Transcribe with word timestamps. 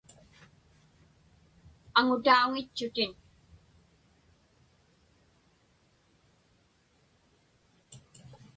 Aŋutauŋitchutin. 1.99 3.11